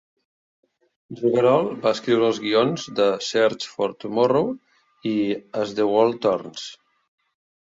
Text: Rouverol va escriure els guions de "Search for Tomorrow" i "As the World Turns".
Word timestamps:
Rouverol 1.17 1.67
va 1.83 1.91
escriure 1.97 2.25
els 2.29 2.39
guions 2.47 2.87
de 3.01 3.07
"Search 3.27 3.67
for 3.75 3.93
Tomorrow" 4.05 4.49
i 5.11 5.15
"As 5.65 5.77
the 5.83 5.87
World 5.93 6.23
Turns". 6.27 6.69